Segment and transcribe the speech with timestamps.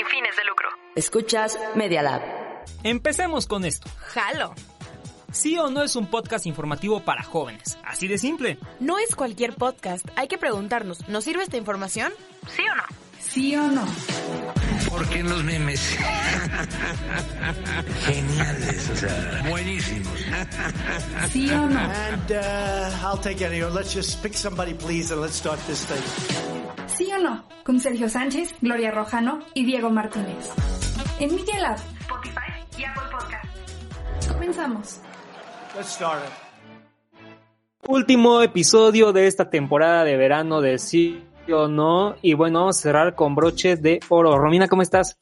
[0.00, 0.68] Sin fines de lucro.
[0.94, 2.22] Escuchas Media Lab.
[2.84, 3.88] Empecemos con esto.
[3.98, 4.54] Jalo.
[5.30, 7.78] Sí o no es un podcast informativo para jóvenes.
[7.84, 8.58] Así de simple.
[8.80, 10.08] No es cualquier podcast.
[10.16, 12.12] Hay que preguntarnos, ¿nos sirve esta información?
[12.48, 12.82] ¿Sí o no?
[13.20, 13.86] ¿Sí o no?
[14.88, 15.80] Porque en los memes.
[18.06, 20.18] Geniales, o sea, buenísimos.
[21.30, 21.78] ¿Sí o no?
[21.78, 23.62] And uh, I'll take any.
[23.62, 26.69] Let's just pick somebody, please, and let's start this thing.
[26.96, 27.44] ¿Sí o no?
[27.64, 30.52] Con Sergio Sánchez, Gloria Rojano y Diego Martínez.
[31.18, 34.32] En Media Lab, Spotify y Apple Podcast.
[34.32, 35.00] Comenzamos.
[35.76, 37.88] Let's start it.
[37.88, 42.16] Último episodio de esta temporada de verano de sí o no.
[42.22, 44.36] Y bueno, vamos a cerrar con broche de oro.
[44.38, 45.16] Romina, ¿cómo estás?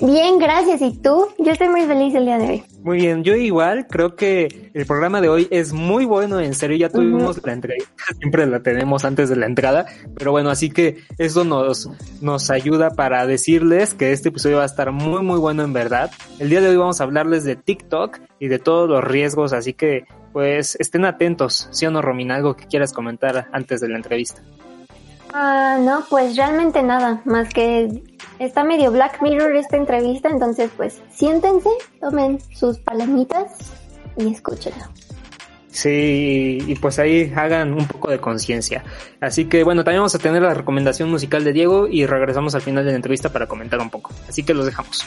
[0.00, 0.80] Bien, gracias.
[0.80, 1.26] ¿Y tú?
[1.38, 2.62] Yo estoy muy feliz el día de hoy.
[2.82, 6.76] Muy bien, yo igual creo que el programa de hoy es muy bueno, en serio,
[6.76, 10.98] ya tuvimos la entrevista, siempre la tenemos antes de la entrada, pero bueno, así que
[11.18, 11.90] eso nos,
[12.22, 16.10] nos ayuda para decirles que este episodio va a estar muy muy bueno en verdad.
[16.38, 19.74] El día de hoy vamos a hablarles de TikTok y de todos los riesgos, así
[19.74, 22.36] que pues estén atentos, ¿sí o no, Romina?
[22.36, 24.40] Algo que quieras comentar antes de la entrevista.
[25.32, 28.02] Ah, no, pues realmente nada, más que
[28.38, 33.52] está medio Black Mirror esta entrevista, entonces pues siéntense, tomen sus palomitas
[34.16, 34.84] y escúchenlo.
[35.70, 38.82] Sí, y pues ahí hagan un poco de conciencia.
[39.20, 42.62] Así que bueno, también vamos a tener la recomendación musical de Diego y regresamos al
[42.62, 44.10] final de la entrevista para comentar un poco.
[44.28, 45.06] Así que los dejamos.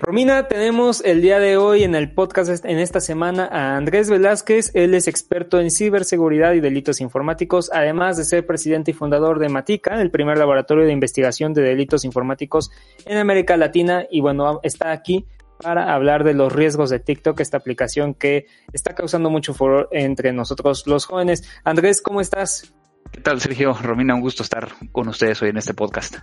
[0.00, 4.70] Romina, tenemos el día de hoy en el podcast en esta semana a Andrés Velázquez.
[4.74, 9.48] Él es experto en ciberseguridad y delitos informáticos, además de ser presidente y fundador de
[9.48, 12.70] Matica, el primer laboratorio de investigación de delitos informáticos
[13.06, 14.06] en América Latina.
[14.08, 15.26] Y bueno, está aquí
[15.60, 20.32] para hablar de los riesgos de TikTok, esta aplicación que está causando mucho furor entre
[20.32, 21.42] nosotros los jóvenes.
[21.64, 22.72] Andrés, ¿cómo estás?
[23.10, 23.74] ¿Qué tal, Sergio?
[23.74, 26.18] Romina, un gusto estar con ustedes hoy en este podcast.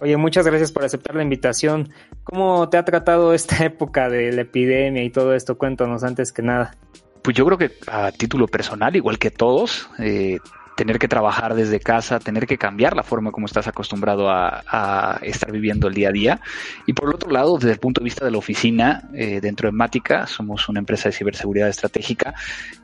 [0.00, 1.90] Oye, muchas gracias por aceptar la invitación.
[2.24, 5.58] ¿Cómo te ha tratado esta época de la epidemia y todo esto?
[5.58, 6.76] Cuéntanos antes que nada.
[7.22, 10.38] Pues yo creo que a título personal, igual que todos, eh,
[10.80, 15.52] tener que trabajar desde casa, tener que cambiar la forma como estás acostumbrado a, estar
[15.52, 16.40] viviendo el día a día.
[16.86, 19.68] Y por el otro lado, desde el punto de vista de la oficina, eh, dentro
[19.68, 22.32] de Mática, somos una empresa de ciberseguridad estratégica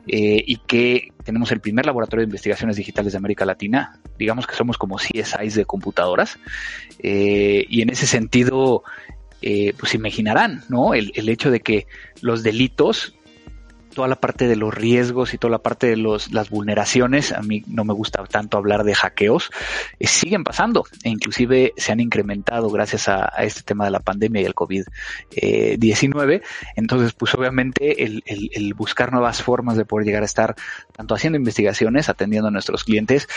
[0.05, 3.99] eh, y que tenemos el primer laboratorio de investigaciones digitales de América Latina.
[4.19, 6.37] Digamos que somos como CSIs de computadoras.
[6.99, 8.83] Eh, y en ese sentido,
[9.41, 10.93] eh, pues imaginarán, ¿no?
[10.93, 11.87] El hecho de que
[12.21, 13.16] los delitos
[13.97, 17.41] toda la parte de los riesgos y toda la parte de los, las vulneraciones, a
[17.41, 19.49] mí no me gusta tanto hablar de hackeos,
[19.97, 24.43] eh, siguen pasando e inclusive se han incrementado gracias a, este tema de la pandemia
[24.43, 26.31] y el COVID-19.
[26.31, 26.41] Eh,
[26.75, 30.55] Entonces, pues obviamente el, buscar nuevas formas de poder llegar a estar
[30.95, 33.27] tanto haciendo investigaciones, atendiendo a nuestros clientes,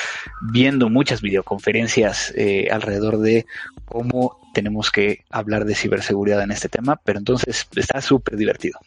[0.43, 3.47] viendo muchas videoconferencias eh, alrededor de
[3.87, 8.79] cómo tenemos que hablar de ciberseguridad en este tema, pero entonces está súper divertido.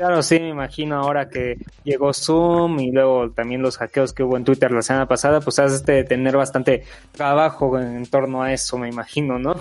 [0.00, 4.38] Claro, sí, me imagino ahora que llegó Zoom y luego también los hackeos que hubo
[4.38, 8.78] en Twitter la semana pasada, pues has de tener bastante trabajo en torno a eso,
[8.78, 9.56] me imagino, ¿no?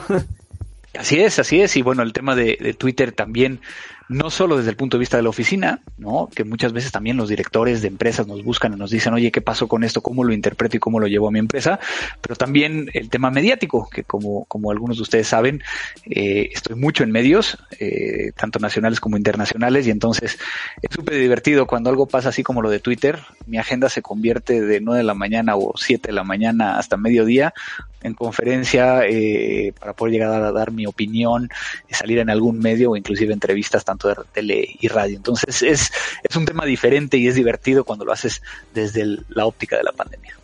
[0.97, 1.75] Así es, así es.
[1.75, 3.59] Y bueno, el tema de, de Twitter también
[4.09, 6.29] no solo desde el punto de vista de la oficina, ¿no?
[6.33, 9.39] Que muchas veces también los directores de empresas nos buscan y nos dicen, oye, ¿qué
[9.39, 10.01] pasó con esto?
[10.01, 11.79] ¿Cómo lo interpreto y cómo lo llevo a mi empresa?
[12.19, 15.61] Pero también el tema mediático, que como, como algunos de ustedes saben,
[16.05, 20.39] eh, estoy mucho en medios, eh, tanto nacionales como internacionales, y entonces
[20.81, 24.59] es súper divertido cuando algo pasa así como lo de Twitter, mi agenda se convierte
[24.59, 27.53] de 9 de la mañana o 7 de la mañana hasta mediodía
[28.01, 31.49] en conferencia eh, para poder llegar a dar mi opinión,
[31.89, 35.17] salir en algún medio o inclusive entrevistas tanto de tele y radio.
[35.17, 35.91] Entonces es,
[36.23, 38.41] es un tema diferente y es divertido cuando lo haces
[38.73, 40.35] desde el, la óptica de la pandemia.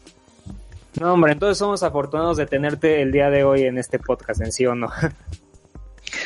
[1.00, 4.52] No, hombre, entonces somos afortunados de tenerte el día de hoy en este podcast, en
[4.52, 4.92] sí o no.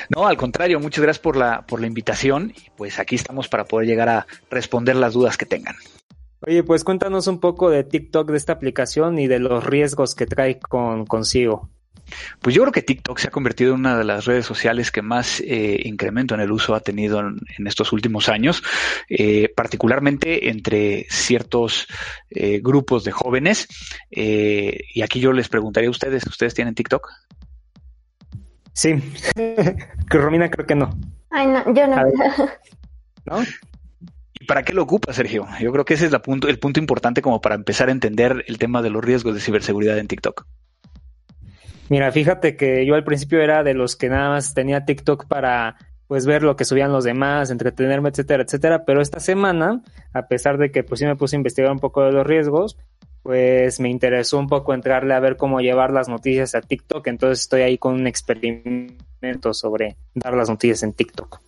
[0.09, 3.65] No, al contrario, muchas gracias por la, por la invitación y pues aquí estamos para
[3.65, 5.75] poder llegar a responder las dudas que tengan.
[6.41, 10.25] Oye, pues cuéntanos un poco de TikTok, de esta aplicación y de los riesgos que
[10.25, 11.69] trae con, consigo.
[12.41, 15.01] Pues yo creo que TikTok se ha convertido en una de las redes sociales que
[15.01, 18.63] más eh, incremento en el uso ha tenido en, estos últimos años,
[19.09, 21.87] eh, particularmente entre ciertos
[22.29, 23.67] eh, grupos de jóvenes.
[24.09, 27.07] y aquí yo les preguntaría a ustedes, ¿ustedes tienen TikTok?
[28.73, 28.95] Sí,
[29.35, 30.97] que Romina creo que no.
[31.29, 31.95] Ay, no, yo no.
[33.25, 33.43] ¿No?
[34.49, 35.47] ¿Y para qué lo ocupa, Sergio?
[35.61, 38.81] Yo creo que ese es el punto importante como para empezar a entender el tema
[38.81, 40.47] de los riesgos de ciberseguridad en TikTok.
[41.89, 45.75] Mira, fíjate que yo al principio era de los que nada más tenía TikTok para
[46.07, 50.57] pues ver lo que subían los demás, entretenerme, etcétera, etcétera, pero esta semana, a pesar
[50.57, 52.75] de que pues sí me puse a investigar un poco de los riesgos,
[53.21, 57.41] pues me interesó un poco entrarle a ver cómo llevar las noticias a TikTok, entonces
[57.41, 61.39] estoy ahí con un experimento sobre dar las noticias en TikTok.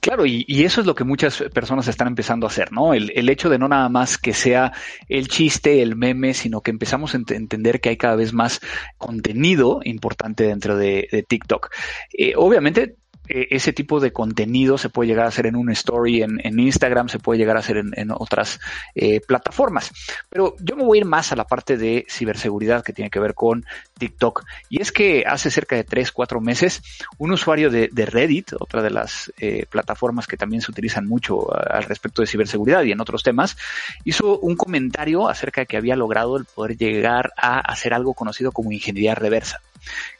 [0.00, 2.94] Claro, y, eso es lo que muchas personas están empezando a hacer, ¿no?
[2.94, 4.72] El, hecho de no nada más que sea
[5.08, 8.60] el chiste, el meme, sino que empezamos a entender que hay cada vez más
[8.98, 11.70] contenido importante dentro de, TikTok.
[12.12, 12.96] Eh, obviamente,
[13.32, 17.08] eh, ese tipo de contenido se puede llegar a hacer en un story en, Instagram,
[17.08, 18.58] se puede llegar a hacer en, otras
[18.96, 19.92] eh, plataformas.
[20.28, 23.20] Pero yo me voy a ir más a la parte de ciberseguridad que tiene que
[23.20, 23.64] ver con
[23.98, 24.44] TikTok.
[24.68, 26.82] Y es que hace cerca de 3, 4 meses,
[27.18, 31.84] un usuario de, Reddit, otra de las eh, plataformas que también se utilizan mucho al
[31.84, 33.56] respecto de ciberseguridad y en otros temas,
[34.04, 38.50] hizo un comentario acerca de que había logrado el poder llegar a hacer algo conocido
[38.50, 39.60] como ingeniería reversa.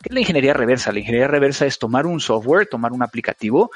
[0.02, 0.92] ¿Qué es la ingeniería reversa?
[0.92, 3.70] La ingeniería reversa es tomar un software, tomar un aplicativo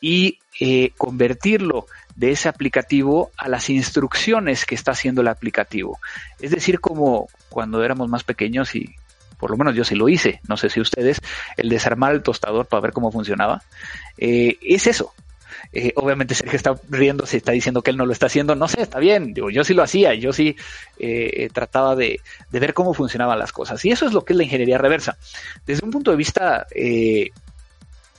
[0.00, 5.98] y eh, convertirlo de ese aplicativo a las instrucciones que está haciendo el aplicativo.
[6.40, 8.94] Es decir, como cuando éramos más pequeños y
[9.38, 11.20] por lo menos yo sí lo hice, no sé si ustedes,
[11.56, 13.62] el desarmar el tostador para ver cómo funcionaba,
[14.16, 15.14] eh, es eso,
[15.72, 18.54] eh, obviamente Sergio está riendo, se está diciendo que él no lo está haciendo.
[18.54, 19.34] No sé, está bien.
[19.34, 20.56] Digo, yo sí lo hacía, yo sí
[20.98, 22.20] eh, trataba de,
[22.50, 23.84] ver cómo funcionaban las cosas.
[23.84, 25.18] Y eso es lo que es la ingeniería reversa.
[25.66, 26.66] Desde un punto de vista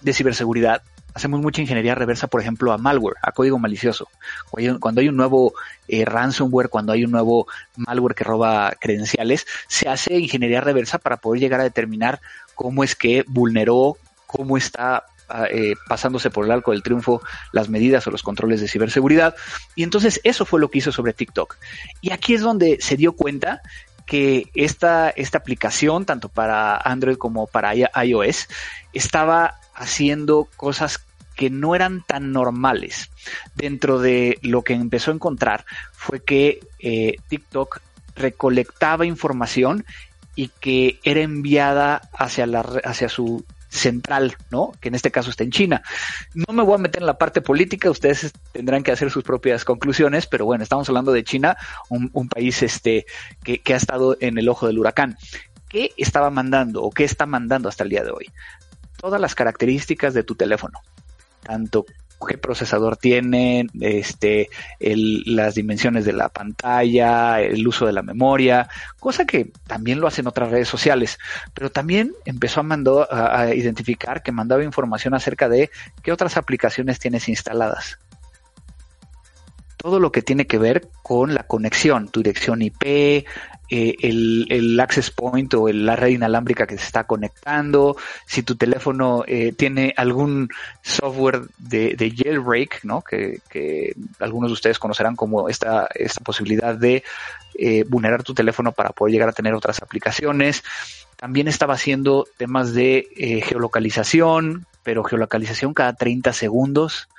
[0.01, 0.81] de ciberseguridad,
[1.13, 4.07] hacemos mucha ingeniería reversa, por ejemplo, a malware, a código malicioso.
[4.80, 5.54] Cuando hay un nuevo
[5.88, 11.42] ransomware, cuando hay un nuevo malware que roba credenciales, se hace ingeniería reversa para poder
[11.42, 12.22] llegar a determinar
[12.56, 13.98] cómo es que vulneró,
[14.28, 15.06] cómo está
[15.51, 17.22] eh, pasándose por el arco del triunfo
[17.52, 19.36] las medidas o los controles de ciberseguridad.
[19.75, 21.56] Y entonces eso fue lo que hizo sobre TikTok.
[22.02, 23.62] Y aquí es donde se dio cuenta
[24.10, 28.48] que esta, esta aplicación, tanto para Android como para iOS,
[28.92, 33.12] estaba haciendo cosas que no eran tan normales.
[33.54, 35.64] Dentro de lo que empezó a encontrar
[35.94, 37.82] fue que eh, TikTok
[38.16, 39.86] recolectaba información
[40.36, 44.71] y que era enviada hacia, la, hacia su central, ¿no?
[44.81, 45.81] Que en este caso está en China.
[46.33, 49.63] No me voy a meter en la parte política, ustedes tendrán que hacer sus propias
[49.63, 51.57] conclusiones, pero bueno, estamos hablando de China,
[51.89, 53.06] un, país este,
[53.44, 55.18] que, que ha estado en el ojo del huracán.
[55.69, 58.31] ¿Qué estaba mandando o qué está mandando hasta el día de hoy?
[58.98, 60.80] Todas las características de tu teléfono,
[61.44, 61.86] tanto
[62.27, 64.50] qué procesador tiene, este,
[64.80, 68.69] las dimensiones de la pantalla, el uso de la memoria,
[69.00, 71.18] cosa que también lo hacen otras redes sociales,
[71.54, 75.69] pero también empezó a, mandó, a identificar que mandaba información acerca de
[76.04, 78.00] qué otras aplicaciones tienes instaladas.
[79.77, 83.25] Todo lo que tiene que ver con la conexión, tu dirección IP,
[83.69, 87.95] eh, el, access point o la red inalámbrica que se está conectando,
[88.25, 90.50] si tu teléfono eh, tiene algún
[90.81, 93.01] software de, jailbreak, ¿no?
[93.01, 93.42] Que,
[94.19, 97.04] algunos de ustedes conocerán como esta, esta posibilidad de
[97.56, 100.63] eh, vulnerar tu teléfono para poder llegar a tener otras aplicaciones.
[101.16, 107.09] También estaba haciendo temas de geolocalización, pero geolocalización cada 30 segundos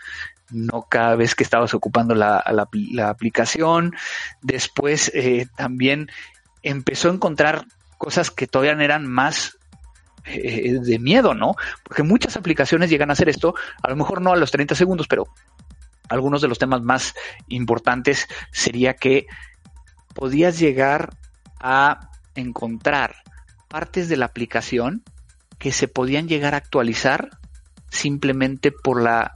[0.50, 3.95] no cada vez que estabas ocupando la, la, aplicación.
[4.42, 6.11] Después eh, también
[6.62, 7.67] empezó a encontrar
[7.99, 9.59] cosas que todavía eran más
[10.25, 11.55] eh, de miedo, ¿no?
[11.83, 15.07] Porque muchas aplicaciones llegan a hacer esto, a lo mejor no a los 30 segundos,
[15.09, 15.29] pero
[16.09, 17.14] algunos de los temas más
[17.49, 19.26] importantes sería que
[20.14, 21.11] podías llegar
[21.61, 23.17] a encontrar
[23.69, 25.02] partes de la aplicación
[25.59, 27.31] que se podían llegar a actualizar
[27.90, 29.33] simplemente por la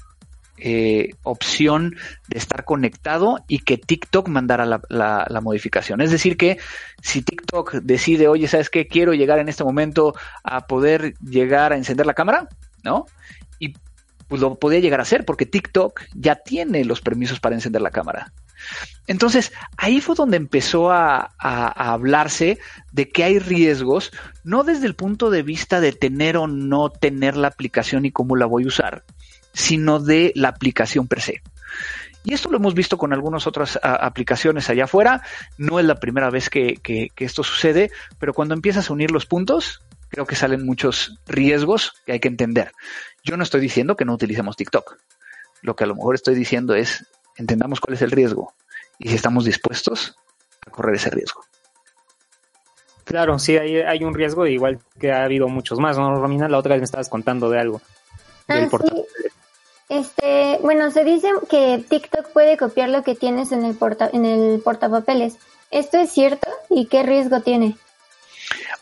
[0.57, 1.97] eh, opción
[2.29, 6.01] de estar conectado y que TikTok mandara la, modificación.
[6.01, 6.59] Es decir, que
[7.03, 8.87] si TikTok decide, oye, ¿sabes qué?
[8.87, 12.49] Quiero llegar en este momento a poder llegar a encender la cámara,
[12.85, 13.07] ¿no?
[13.59, 13.75] Y
[14.29, 17.91] pues lo podía llegar a hacer porque TikTok ya tiene los permisos para encender la
[17.91, 18.33] cámara.
[19.09, 22.59] Entonces, ahí fue donde empezó a, a, hablarse
[22.93, 24.13] de que hay riesgos,
[24.45, 28.37] no desde el punto de vista de tener o no tener la aplicación y cómo
[28.37, 29.05] la voy a usar,
[29.55, 31.43] sino de la aplicación per se.
[32.27, 35.23] Y esto lo hemos visto con algunas otras aplicaciones allá afuera.
[35.59, 36.81] No es la primera vez que,
[37.17, 42.13] esto sucede, pero cuando empiezas a unir los puntos, creo que salen muchos riesgos que
[42.13, 42.73] hay que entender.
[43.25, 44.97] Yo no estoy diciendo que no utilicemos TikTok.
[45.63, 47.07] Lo que a lo mejor estoy diciendo es,
[47.37, 48.55] entendamos cuál es el riesgo
[48.99, 50.17] y si estamos dispuestos
[50.67, 51.43] a correr ese riesgo.
[53.05, 56.49] Claro, sí, hay, hay un riesgo, igual que ha habido muchos más, ¿no, Romina?
[56.49, 57.83] La otra vez me estabas contando de algo.
[58.49, 58.97] Del Ah, portal.
[58.97, 59.14] sí.
[59.89, 64.25] Este, bueno, se dice que TikTok puede copiar lo que tienes en el porta, en
[64.25, 65.37] el portapapeles.
[65.71, 66.49] ¿Esto es cierto?
[66.71, 67.77] ¿Y qué riesgo tiene?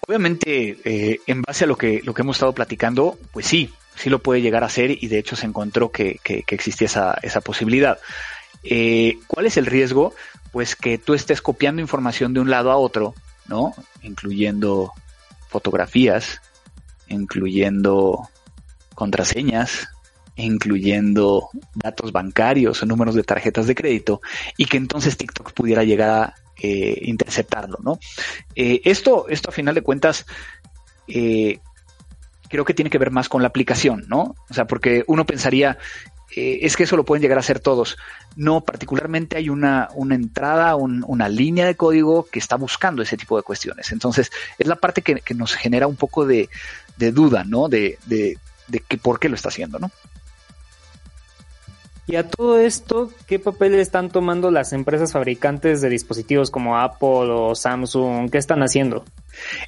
[0.06, 4.10] Obviamente, eh, en base a lo que, lo que hemos estado platicando, pues sí, sí
[4.10, 7.40] lo puede llegar a hacer y de hecho se encontró que, que- existía esa, esa
[7.40, 7.98] posibilidad.
[8.64, 10.14] Eh, ¿Cuál es el riesgo?
[10.50, 13.14] Pues que tú estés copiando información de un lado a otro,
[13.46, 13.74] ¿no?
[14.02, 14.92] Incluyendo
[15.48, 16.40] fotografías,
[17.08, 18.28] incluyendo
[18.94, 19.88] contraseñas,
[20.36, 24.20] incluyendo datos bancarios o números de tarjetas de crédito,
[24.56, 27.98] y que entonces TikTok pudiera llegar a eh, interceptarlo, ¿no?
[28.54, 30.26] Eh, esto, esto a final de cuentas,
[31.08, 31.58] eh,
[32.48, 34.34] creo que tiene que ver más con la aplicación, ¿no?
[34.48, 35.78] O sea, porque uno pensaría,
[36.36, 37.96] eh, es que eso lo pueden llegar a hacer todos.
[38.36, 43.36] No, particularmente hay una, entrada, un- una línea de código que está buscando ese tipo
[43.36, 43.90] de cuestiones.
[43.92, 46.48] Entonces, es la parte que, que nos genera un poco de,
[46.96, 47.68] de duda, ¿no?
[47.68, 49.90] De, de, de que por qué lo está haciendo, ¿no?
[52.06, 57.30] Y a todo esto, ¿qué papel están tomando las empresas fabricantes de dispositivos como Apple
[57.30, 58.28] o Samsung?
[58.30, 59.04] ¿Qué están haciendo?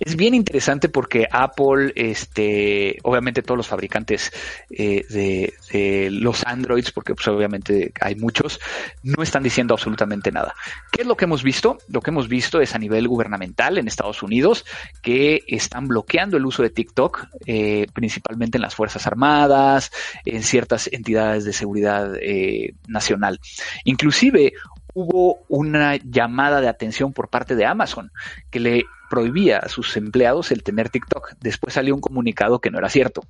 [0.01, 4.33] Es bien interesante porque Apple, este, obviamente todos los fabricantes
[4.71, 8.61] eh, de, los Androids, porque pues obviamente hay muchos,
[9.03, 10.55] no están diciendo absolutamente nada.
[10.93, 11.79] ¿Qué es lo que hemos visto?
[11.89, 14.65] Lo que hemos visto es a nivel gubernamental en Estados Unidos
[15.03, 19.91] que están bloqueando el uso de TikTok, eh, principalmente en las Fuerzas Armadas,
[20.25, 23.41] en ciertas entidades de seguridad eh, nacional.
[23.85, 24.55] Inclusive
[24.95, 28.11] hubo una llamada de atención por parte de Amazon
[28.51, 31.35] que le prohibía a sus empleados el tener TikTok.
[31.41, 33.23] Después salió un comunicado que no era cierto.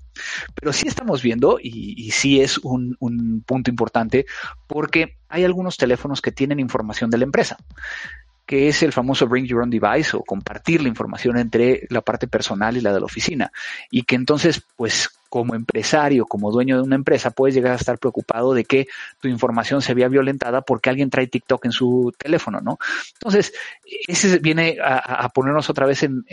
[0.54, 4.26] Pero sí estamos viendo, y, sí es un, un punto importante,
[4.66, 7.58] porque hay algunos teléfonos que tienen información de la empresa
[8.46, 12.28] que es el famoso Bring Your Own Device o compartir la información entre la parte
[12.28, 13.50] personal y la de la oficina.
[13.90, 17.98] Y que entonces, pues como empresario, como dueño de una empresa, puedes llegar a estar
[17.98, 18.86] preocupado de que
[19.20, 22.78] tu información se vea violentada porque alguien trae TikTok en su teléfono, ¿no?
[23.14, 23.52] Entonces,
[24.06, 26.24] ese viene a, ponernos otra vez en,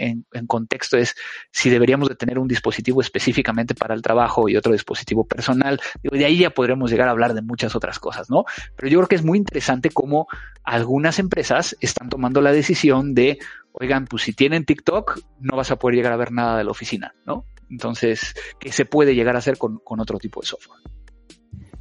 [0.46, 1.16] contexto, es
[1.50, 5.82] si deberíamos de tener un dispositivo específicamente para el trabajo y otro dispositivo personal.
[6.04, 8.46] Digo, de ahí ya podremos llegar a hablar de muchas otras cosas, ¿no?
[8.76, 10.28] Pero yo creo que es muy interesante cómo
[10.64, 13.40] algunas empresas están tomando la decisión de,
[13.72, 16.70] oigan, pues si tienen TikTok, no vas a poder llegar a ver nada de la
[16.70, 17.48] oficina, ¿no?
[17.72, 20.82] Entonces, que se puede llegar a hacer con, con, otro tipo de software.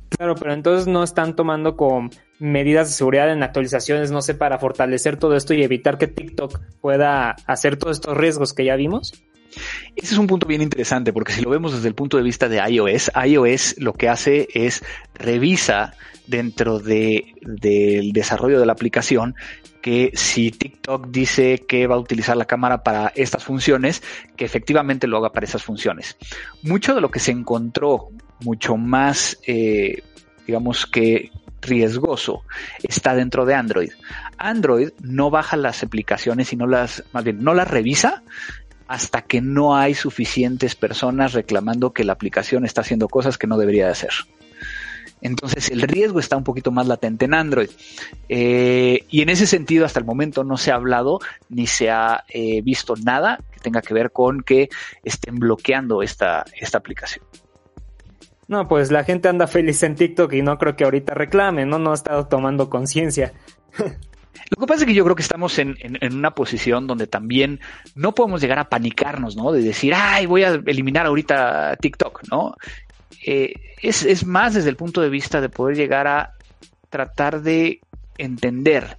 [0.08, 4.58] Claro, pero entonces no están tomando con medidas de seguridad en actualizaciones, no sé, para
[4.58, 9.12] fortalecer todo esto y evitar que TikTok pueda hacer todos estos riesgos que ya vimos.
[9.96, 12.48] Ese es un punto bien interesante porque si lo vemos desde el punto de vista
[12.48, 15.94] de iOS, iOS lo que hace es revisa
[16.26, 19.34] dentro de, del desarrollo de la aplicación
[19.80, 24.02] que si TikTok dice que va a utilizar la cámara para estas funciones,
[24.36, 26.16] que efectivamente lo haga para esas funciones.
[26.62, 28.10] Mucho de lo que se encontró
[28.40, 30.02] mucho más, eh,
[30.46, 31.30] digamos que
[31.62, 32.42] riesgoso
[32.82, 33.90] está dentro de Android.
[34.38, 38.22] Android no baja las aplicaciones y no las, más bien, no las revisa
[38.88, 43.56] hasta que no hay suficientes personas reclamando que la aplicación está haciendo cosas que no
[43.56, 44.10] debería de hacer.
[45.22, 47.70] Entonces el riesgo está un poquito más latente en Android.
[48.28, 52.24] Eh, y en ese sentido, hasta el momento no se ha hablado ni se ha
[52.28, 54.68] eh, visto nada que tenga que ver con que
[55.04, 57.24] estén bloqueando esta, esta aplicación.
[58.48, 61.78] No, pues la gente anda feliz en TikTok y no creo que ahorita reclame, ¿no?
[61.78, 63.32] No ha estado tomando conciencia.
[64.50, 67.06] Lo que pasa es que yo creo que estamos en, en, en, una posición donde
[67.06, 67.60] también
[67.94, 69.52] no podemos llegar a panicarnos, ¿no?
[69.52, 72.56] De decir, ay, voy a eliminar ahorita TikTok, ¿no?
[73.24, 76.34] Eh, es, es, más desde el punto de vista de poder llegar a
[76.88, 77.80] tratar de
[78.18, 78.98] entender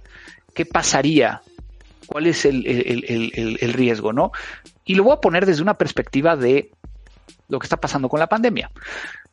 [0.54, 1.42] qué pasaría,
[2.06, 4.32] cuál es el, el, el, el, riesgo, ¿no?
[4.84, 6.70] Y lo voy a poner desde una perspectiva de
[7.48, 8.70] lo que está pasando con la pandemia.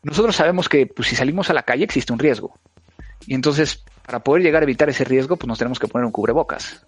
[0.02, 2.58] Nosotros sabemos que pues, si salimos a la calle existe un riesgo.
[3.28, 6.12] Y entonces, para poder llegar a evitar ese riesgo, pues nos tenemos que poner un
[6.12, 6.84] cubrebocas.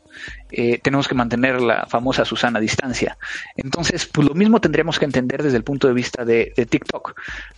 [0.49, 3.15] Eh, tenemos que mantener la famosa Susana distancia.
[3.55, 7.13] Entonces, pues lo mismo tendremos que entender desde el punto de vista de, TikTok.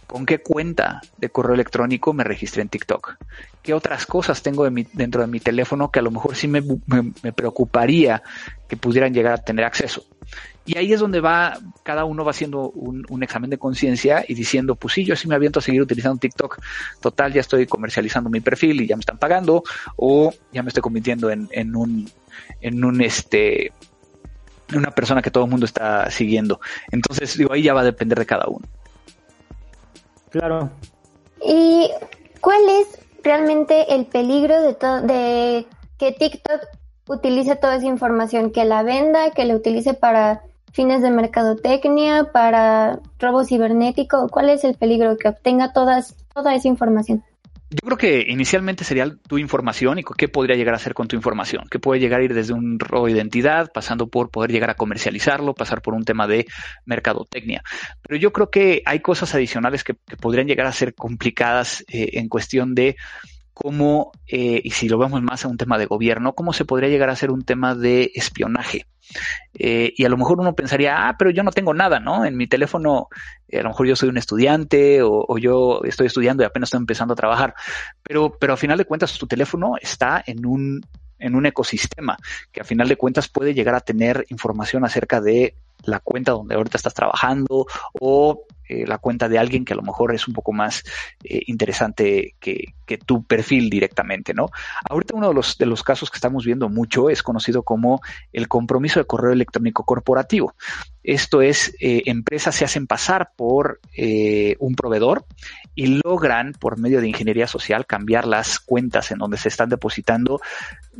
[0.06, 3.16] ¿Con qué cuenta de correo electrónico me registré en TikTok?
[3.62, 8.22] ¿Qué otras cosas tengo dentro de mi teléfono que a lo mejor sí me preocuparía
[8.68, 10.04] que pudieran llegar a tener acceso?
[10.66, 14.34] Y ahí es donde va, cada uno va haciendo un, un examen de conciencia y
[14.34, 16.60] diciendo, pues sí, yo sí me aviento a seguir utilizando TikTok.
[17.02, 19.53] Total, ya estoy comercializando mi perfil y ya me están pagando,
[19.98, 22.10] o ya me estoy convirtiendo en, en un,
[22.62, 23.72] en un este,
[24.74, 26.60] una persona que todo el mundo está siguiendo.
[26.92, 28.66] Entonces, digo, ahí ya va a depender de cada uno.
[30.30, 30.72] Claro.
[31.46, 31.92] ¿Y
[32.42, 35.68] cuál es realmente el peligro de, de
[35.98, 36.62] que TikTok
[37.08, 40.42] utilice toda esa información, que la venda, que la utilice para
[40.72, 44.30] fines de mercadotecnia, para robo cibernético?
[44.30, 47.24] ¿Cuál es el peligro que obtenga todas, toda esa información?
[47.74, 51.16] Yo creo que inicialmente sería tu información y qué podría llegar a hacer con tu
[51.16, 54.70] información, que puede llegar a ir desde un robo de identidad, pasando por poder llegar
[54.70, 56.46] a comercializarlo, pasar por un tema de
[56.86, 57.64] mercadotecnia.
[58.04, 62.30] Pero yo creo que hay cosas adicionales que, podrían llegar a ser complicadas eh, en
[62.30, 62.96] cuestión de
[63.54, 66.90] cómo, eh, y si lo vemos más a un tema de gobierno, cómo se podría
[66.90, 68.86] llegar a ser un tema de espionaje.
[69.54, 72.26] Eh, y a lo mejor uno pensaría, ah, pero yo no tengo nada, ¿no?
[72.26, 73.08] En mi teléfono,
[73.48, 76.80] eh, a lo mejor yo soy un estudiante o, yo estoy estudiando y apenas estoy
[76.80, 77.54] empezando a trabajar.
[78.02, 80.82] Pero, pero a final de cuentas, tu teléfono está en un,
[81.20, 82.18] en un ecosistema
[82.52, 86.56] que a final de cuentas puede llegar a tener información acerca de la cuenta donde
[86.56, 87.66] ahorita estás trabajando
[88.00, 90.84] o eh, la cuenta de alguien que a lo mejor es un poco más
[91.24, 92.74] eh, interesante que,
[93.06, 94.50] tu perfil directamente, ¿no?
[94.90, 98.48] Ahorita uno de los, de los casos que estamos viendo mucho es conocido como el
[98.48, 100.56] compromiso de correo electrónico corporativo.
[101.04, 103.82] Esto es, eh, empresas se hacen pasar por
[104.60, 105.26] un proveedor
[105.76, 110.40] y logran, por medio de ingeniería social, cambiar las cuentas en donde se están depositando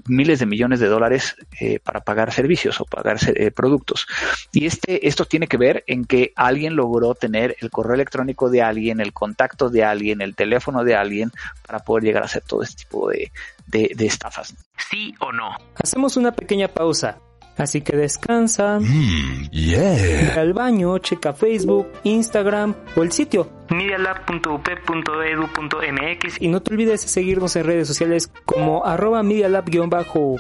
[0.08, 1.36] miles de millones de dólares
[1.84, 3.18] para pagar servicios o pagar
[3.56, 4.08] productos.
[4.52, 8.62] Y este, esto tiene que ver en que alguien logró tener el correo electrónico de
[8.62, 11.32] alguien, el contacto de alguien, el teléfono de alguien,
[11.74, 13.32] para poder llegar a hacer todo este tipo de,
[13.66, 14.54] de estafas.
[14.92, 15.58] ¿Sí o no?
[15.84, 17.18] Hacemos una pequeña pausa.
[17.58, 20.40] Así que descansa, mm, yeah.
[20.40, 27.56] al baño, checa Facebook, Instagram o el sitio medialab.up.edu.mx y no te olvides de seguirnos
[27.56, 30.40] en redes sociales como arroba medialab-up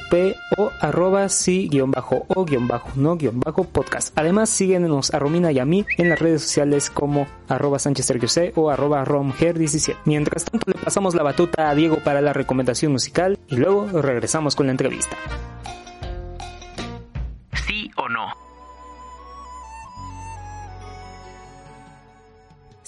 [0.57, 4.17] o arroba si-o-no-podcast.
[4.17, 8.11] Además síguenos a Romina y a mí en las redes sociales como arroba Sánchez
[8.55, 9.95] o arroba romger17.
[10.05, 14.55] Mientras tanto le pasamos la batuta a Diego para la recomendación musical y luego regresamos
[14.55, 15.17] con la entrevista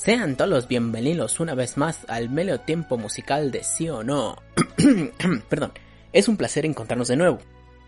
[0.05, 4.37] Sean todos bienvenidos una vez más al medio tiempo musical de sí o no.
[5.49, 5.71] Perdón,
[6.13, 7.39] es un placer encontrarnos de nuevo.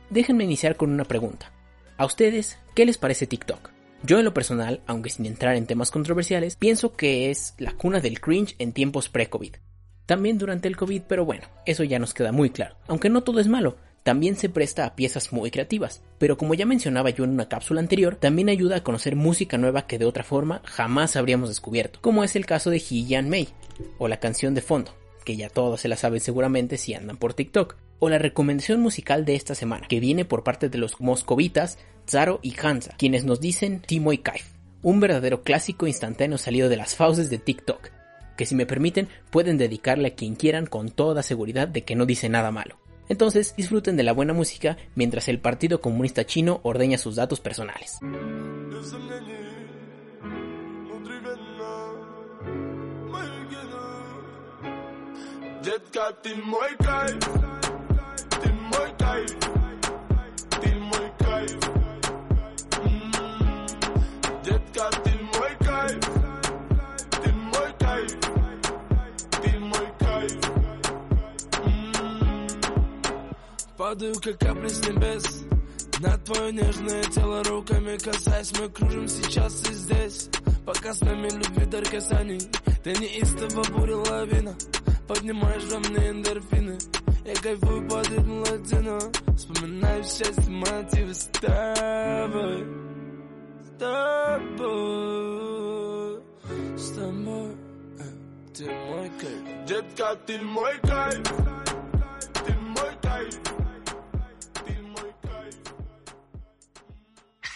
[0.09, 1.51] Déjenme iniciar con una pregunta.
[1.95, 3.69] ¿A ustedes qué les parece TikTok?
[4.01, 7.99] Yo en lo personal, aunque sin entrar en temas controversiales, pienso que es la cuna
[7.99, 9.57] del cringe en tiempos pre-COVID.
[10.07, 12.77] También durante el COVID, pero bueno, eso ya nos queda muy claro.
[12.87, 13.77] Aunque no todo es malo,
[14.07, 17.81] también se presta a piezas muy creativas, pero como ya mencionaba yo en una cápsula
[17.81, 22.23] anterior, también ayuda a conocer música nueva que de otra forma jamás habríamos descubierto, como
[22.23, 23.49] es el caso de Hee May,
[23.97, 27.33] o la canción de fondo, que ya todos se la saben seguramente si andan por
[27.33, 31.77] TikTok, o la recomendación musical de esta semana, que viene por parte de los moscovitas
[32.09, 34.45] Zaro y Hansa, quienes nos dicen Timo y Kaif,
[34.83, 37.89] un verdadero clásico instantáneo salido de las fauces de TikTok,
[38.37, 42.05] que si me permiten pueden dedicarle a quien quieran con toda seguridad de que no
[42.05, 42.86] dice nada malo.
[43.09, 47.99] Entonces disfruten de la buena música mientras el Partido Comunista Chino ordeña sus datos personales.
[73.87, 75.43] Падаю, как капли с небес.
[76.01, 80.29] На твое нежное тело руками касаясь Мы кружим сейчас и здесь.
[80.65, 82.41] Пока с нами любви дар касаний.
[82.83, 84.57] Ты неистово буря лавина.
[85.07, 86.77] Поднимаешь во мне эндорфины.
[87.23, 88.99] Я кайфую под ритм латино.
[89.37, 92.65] Вспоминаю счастье, мотивы с тобой.
[93.63, 94.67] С тобой.
[96.77, 97.55] С тобой.
[97.99, 98.03] Э,
[98.53, 99.65] Ты мой кайф.
[99.65, 101.23] Детка, ты мой кайф.
[102.45, 103.39] Ты мой кайф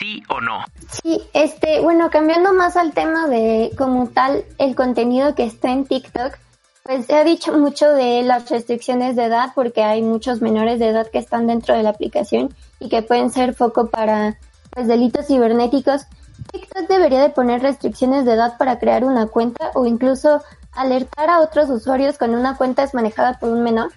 [0.01, 0.65] sí o no.
[0.89, 5.85] Sí, este, bueno, cambiando más al tema de como tal el contenido que está en
[5.85, 6.37] TikTok,
[6.83, 10.89] pues se ha dicho mucho de las restricciones de edad porque hay muchos menores de
[10.89, 14.37] edad que están dentro de la aplicación y que pueden ser foco para
[14.71, 16.07] pues, delitos cibernéticos.
[16.51, 21.41] TikTok debería de poner restricciones de edad para crear una cuenta o incluso alertar a
[21.41, 23.91] otros usuarios cuando una cuenta es manejada por un menor.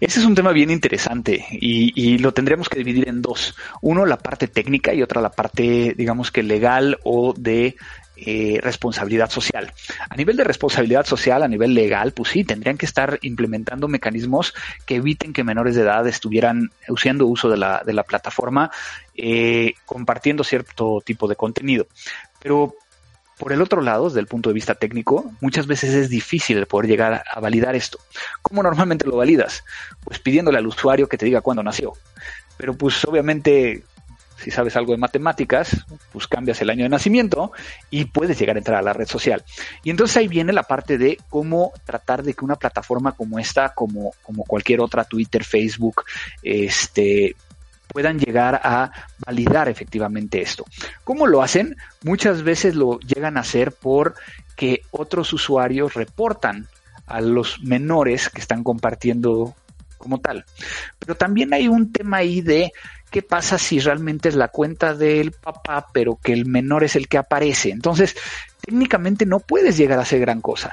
[0.00, 3.54] Ese es un tema bien interesante y, lo tendríamos que dividir en dos.
[3.80, 7.76] Uno, la parte técnica y otra la parte, digamos que legal o de
[8.16, 9.72] eh, responsabilidad social.
[10.08, 14.54] A nivel de responsabilidad social, a nivel legal, pues sí, tendrían que estar implementando mecanismos
[14.86, 18.70] que eviten que menores de edad estuvieran haciendo uso de la, de la plataforma,
[19.16, 21.86] eh, compartiendo cierto tipo de contenido.
[22.40, 22.74] Pero
[23.42, 26.88] por el otro lado, desde el punto de vista técnico, muchas veces es difícil poder
[26.88, 27.98] llegar a validar esto.
[28.40, 29.64] ¿Cómo normalmente lo validas?
[30.04, 31.92] Pues pidiéndole al usuario que te diga cuándo nació.
[32.56, 33.82] Pero pues obviamente
[34.36, 37.50] si sabes algo de matemáticas, pues cambias el año de nacimiento
[37.90, 39.42] y puedes llegar a entrar a la red social.
[39.82, 43.70] Y entonces ahí viene la parte de cómo tratar de que una plataforma como esta,
[43.70, 46.04] como, como cualquier otra, Twitter, Facebook,
[46.44, 47.34] este,
[47.92, 48.90] puedan llegar a
[49.24, 50.64] validar efectivamente esto.
[51.04, 51.76] ¿Cómo lo hacen?
[52.02, 54.14] Muchas veces lo llegan a hacer por
[54.56, 56.66] que otros usuarios reportan
[57.06, 59.54] a los menores que están compartiendo
[59.98, 60.44] como tal.
[60.98, 62.72] Pero también hay un tema ahí de
[63.10, 67.08] qué pasa si realmente es la cuenta del papá, pero que el menor es el
[67.08, 67.70] que aparece.
[67.70, 68.16] Entonces,
[68.62, 70.72] técnicamente no puedes llegar a hacer gran cosa.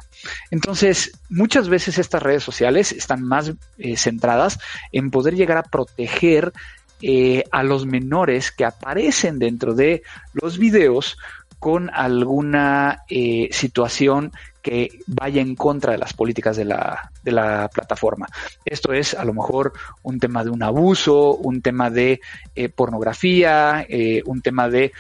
[0.50, 4.60] Entonces, muchas veces estas redes sociales están más eh, centradas
[4.92, 6.54] en poder llegar a proteger
[7.02, 11.18] eh, a los menores que aparecen dentro de los videos
[11.58, 17.70] con alguna eh, situación que vaya en contra de las políticas de la, de la
[17.70, 18.28] plataforma.
[18.66, 19.72] Esto es a lo mejor
[20.04, 22.20] un tema de un abuso, un tema de
[22.56, 23.88] eh, pornografía,
[24.26, 24.92] un tema de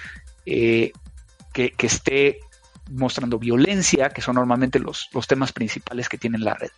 [0.45, 0.93] que,
[1.79, 2.39] esté
[2.91, 6.71] mostrando violencia, que son normalmente los, los temas principales que tiene la red.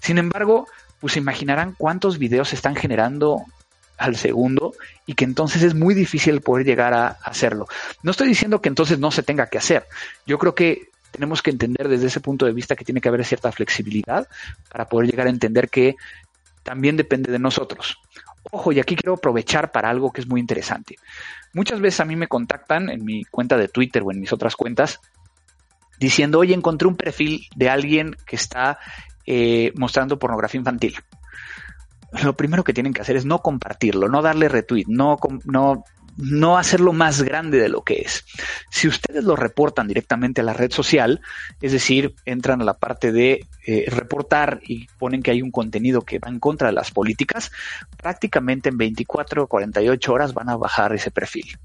[0.00, 0.66] Sin embargo,
[0.98, 3.44] pues imaginarán cuántos videos están generando
[4.02, 4.74] al segundo
[5.06, 7.66] y que entonces es muy difícil poder llegar a hacerlo.
[8.02, 9.86] No estoy diciendo que entonces no se tenga que hacer.
[10.26, 13.24] Yo creo que tenemos que entender desde ese punto de vista que tiene que haber
[13.24, 14.26] cierta flexibilidad
[14.70, 15.94] para poder llegar a entender que
[16.62, 17.98] también depende de nosotros.
[18.50, 20.96] Ojo, y aquí quiero aprovechar para algo que es muy interesante.
[21.52, 24.56] Muchas veces a mí me contactan en mi cuenta de Twitter o en mis otras
[24.56, 25.00] cuentas
[25.98, 28.78] diciendo, oye, encontré un perfil de alguien que está
[29.26, 30.96] eh, mostrando pornografía infantil.
[32.22, 35.84] Lo primero que tienen que hacer es no compartirlo, no darle retweet, no, no
[36.16, 38.24] no hacerlo más grande de lo que es.
[38.70, 41.20] Si ustedes lo reportan directamente a la red social,
[41.60, 46.02] es decir, entran a la parte de eh, reportar y ponen que hay un contenido
[46.02, 47.50] que va en contra de las políticas,
[47.96, 51.58] prácticamente en 24 o 48 horas van a bajar ese perfil.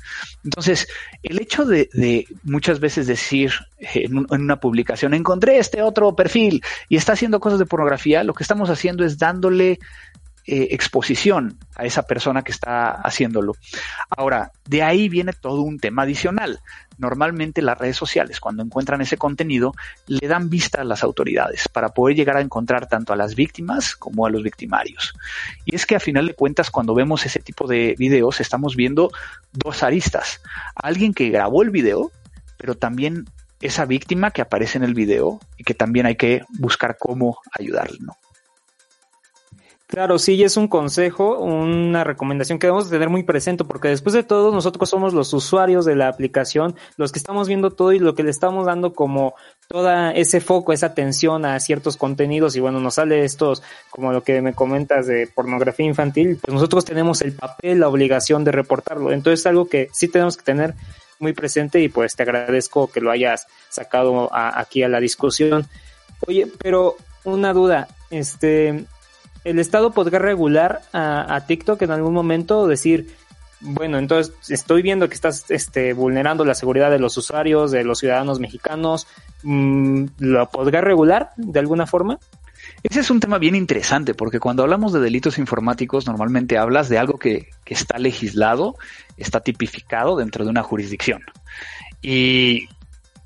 [0.43, 0.87] Entonces,
[1.23, 6.95] el hecho de, muchas veces decir en, en una publicación, encontré este otro perfil y
[6.95, 9.79] está haciendo cosas de pornografía, lo que estamos haciendo es dándole
[10.49, 13.57] eh, exposición a esa persona que está haciéndolo.
[14.09, 16.61] Ahora, de ahí viene todo un tema adicional.
[16.97, 19.73] Normalmente las redes sociales, cuando encuentran ese contenido,
[20.07, 23.97] le dan vista a las autoridades para poder llegar a encontrar tanto a las víctimas
[23.97, 25.13] como a los victimarios.
[25.65, 29.11] Y es que a final de cuentas, cuando vemos ese tipo de videos, estamos viendo
[29.51, 30.41] dos aristas.
[30.75, 32.09] Alguien que grabó el video,
[32.57, 33.25] pero también
[33.59, 37.97] esa víctima que aparece en el video y que también hay que buscar cómo ayudarle,
[37.99, 38.15] ¿no?
[39.87, 44.23] Claro, sí, es un consejo, una recomendación que debemos tener muy presente, porque después de
[44.23, 48.13] todo nosotros somos los usuarios de la aplicación, los que estamos viendo todo y lo
[48.13, 49.35] que le estamos dando como
[49.69, 54.23] toda ese foco, esa atención a ciertos contenidos y bueno, nos sale estos, como lo
[54.23, 59.13] que me comentas de pornografía infantil, pues nosotros tenemos el papel, la obligación de reportarlo.
[59.13, 60.73] Entonces es algo que sí tenemos que tener
[61.19, 65.65] muy presente y pues te agradezco que lo hayas sacado aquí a la discusión.
[66.27, 68.85] Oye, pero una duda, este,
[69.47, 73.07] el Estado podrá regular a, TikTok en algún momento, decir,
[73.61, 77.99] bueno, entonces estoy viendo que estás este, vulnerando la seguridad de los usuarios, de los
[77.99, 79.07] ciudadanos mexicanos,
[79.43, 82.19] mm, ¿lo podrá regular de alguna forma?
[82.83, 86.97] Ese es un tema bien interesante porque cuando hablamos de delitos informáticos normalmente hablas de
[86.97, 88.75] algo que, que está legislado,
[89.15, 91.23] está tipificado dentro de una jurisdicción.
[92.01, 92.67] Y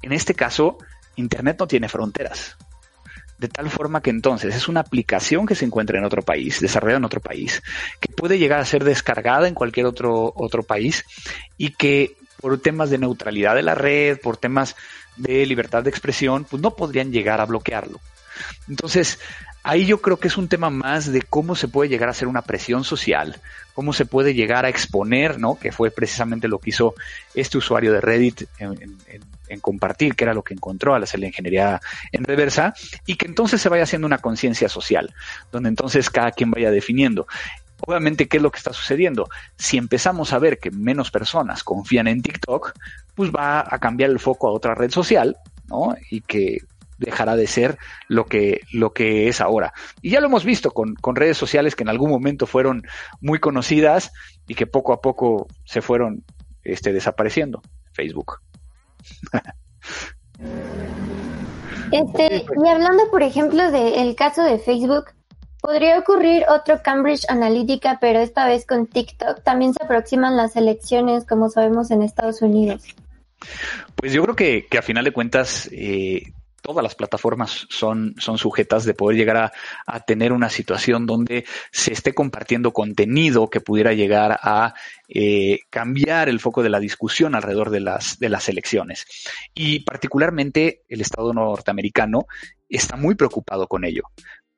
[0.03, 0.77] en este caso,
[1.15, 2.57] Internet no tiene fronteras
[3.41, 6.99] de tal forma que entonces es una aplicación que se encuentra en otro país, desarrollada
[6.99, 7.63] en otro país,
[7.99, 11.03] que puede llegar a ser descargada en cualquier otro, otro país
[11.57, 14.75] y que por temas de neutralidad de la red, por temas
[15.15, 17.99] de libertad de expresión, pues no podrían llegar a bloquearlo.
[18.69, 19.17] Entonces,
[19.63, 22.27] ahí yo creo que es un tema más de cómo se puede llegar a hacer
[22.27, 23.39] una presión social,
[23.73, 25.57] cómo se puede llegar a exponer, ¿no?
[25.57, 26.95] Que fue precisamente lo que hizo
[27.33, 28.97] este usuario de Reddit en,
[29.51, 32.73] en compartir, que era lo que encontró al hacer la ingeniería en reversa,
[33.05, 35.13] y que entonces se vaya haciendo una conciencia social,
[35.51, 37.27] donde entonces cada quien vaya definiendo.
[37.81, 39.29] Obviamente, ¿qué es lo que está sucediendo?
[39.57, 42.73] Si empezamos a ver que menos personas confían en TikTok,
[43.15, 45.35] pues va a cambiar el foco a otra red social,
[45.67, 45.95] ¿no?
[46.09, 46.59] Y que
[47.01, 49.73] dejará de ser lo que, lo que es ahora.
[50.01, 52.83] Y ya lo hemos visto con, con redes sociales que en algún momento fueron
[53.19, 54.11] muy conocidas
[54.47, 56.23] y que poco a poco se fueron
[56.63, 57.61] este, desapareciendo.
[57.93, 58.39] Facebook.
[61.91, 65.07] Este, y hablando, por ejemplo, del caso de Facebook,
[65.61, 69.43] podría ocurrir otro Cambridge Analytica, pero esta vez con TikTok.
[69.43, 72.83] También se aproximan las elecciones, como sabemos, en Estados Unidos.
[73.95, 78.37] Pues yo creo que, que a final de cuentas eh, todas las plataformas son, son
[78.37, 79.51] sujetas de poder llegar a,
[79.85, 84.73] a, tener una situación donde se esté compartiendo contenido que pudiera llegar a
[85.07, 89.05] eh, cambiar el foco de la discusión alrededor de las, de las elecciones.
[89.53, 92.25] Y particularmente el Estado norteamericano
[92.69, 94.03] está muy preocupado con ello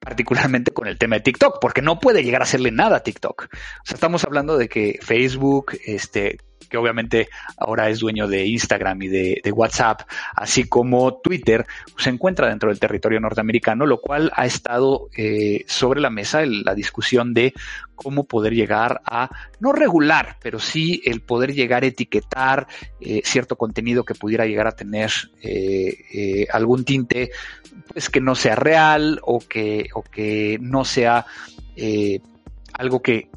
[0.03, 3.43] particularmente con el tema de TikTok, porque no puede llegar a hacerle nada a TikTok.
[3.45, 6.39] O sea, estamos hablando de que Facebook, este,
[6.73, 10.01] que obviamente ahora es dueño de Instagram y de, WhatsApp,
[10.35, 11.67] así como Twitter,
[11.99, 16.63] se encuentra dentro del territorio norteamericano, lo cual ha estado eh, sobre la mesa el,
[16.63, 17.53] la discusión de
[17.93, 22.65] cómo poder llegar a, no regular, pero sí el poder llegar a etiquetar
[22.99, 25.11] eh, cierto contenido que pudiera llegar a tener
[25.43, 27.29] eh, eh, algún tinte,
[27.87, 31.27] pues que no sea real o que, o que no sea
[32.73, 33.29] algo que,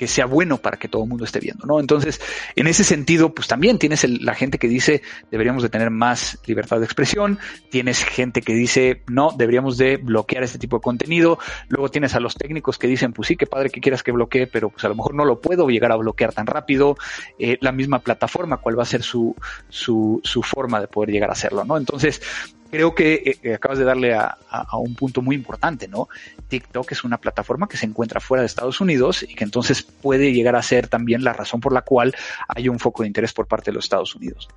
[0.00, 1.78] que sea bueno para que todo el mundo esté viendo, ¿no?
[1.78, 2.22] Entonces,
[2.56, 6.78] en ese sentido, pues también tienes la gente que dice deberíamos de tener más libertad
[6.78, 11.90] de expresión, tienes gente que dice no, deberíamos de bloquear este tipo de contenido, luego
[11.90, 14.70] tienes a los técnicos que dicen pues sí, qué padre que quieras que bloquee, pero
[14.70, 16.96] pues a lo mejor no lo puedo llegar a bloquear tan rápido,
[17.38, 19.36] eh, la misma plataforma, cuál va a ser su,
[19.68, 21.76] su forma de poder llegar a hacerlo, ¿no?
[21.76, 22.22] Entonces,
[22.70, 24.36] creo que eh, acabas de darle a,
[24.78, 26.08] un punto muy importante, ¿no?
[26.48, 30.32] TikTok es una plataforma que se encuentra fuera de Estados Unidos y que entonces puede
[30.32, 32.14] llegar a ser también la razón por la cual
[32.48, 34.48] hay un foco de interés por parte de los Estados Unidos.